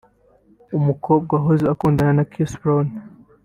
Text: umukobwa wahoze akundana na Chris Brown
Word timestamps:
umukobwa 0.77 1.31
wahoze 1.35 1.65
akundana 1.73 2.11
na 2.17 2.27
Chris 2.31 2.51
Brown 2.61 2.87